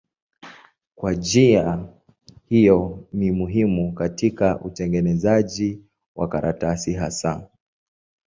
Kwa 0.95 1.13
njia 1.13 1.85
hiyo 2.49 3.03
ni 3.13 3.31
muhimu 3.31 3.93
katika 3.93 4.59
utengenezaji 4.61 5.81
wa 6.15 6.27
karatasi 6.27 6.93
hasa. 6.93 7.49